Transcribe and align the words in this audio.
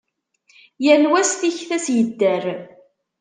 Yal 0.85 1.03
wa 1.11 1.21
s 1.29 1.31
tikta-s 1.41 1.87
yedder. 1.95 2.45